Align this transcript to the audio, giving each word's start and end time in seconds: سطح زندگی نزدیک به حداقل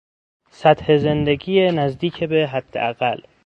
سطح 0.49 0.97
زندگی 0.97 1.67
نزدیک 1.71 2.23
به 2.23 2.47
حداقل 2.47 3.21